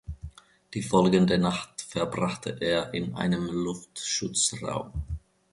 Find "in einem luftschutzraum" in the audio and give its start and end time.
2.95-4.91